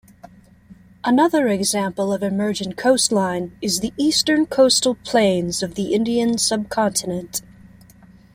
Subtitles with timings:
[1.03, 7.43] Another example of emergent coastline is the Eastern Coastal Plains of the Indian Subcontinent.